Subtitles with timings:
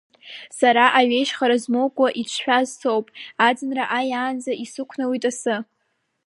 [0.59, 3.07] Сара аҩежьха змоукәа иҿшәаз соуп,
[3.47, 5.55] аӡынра ааиаанӡа исықәнаут асы.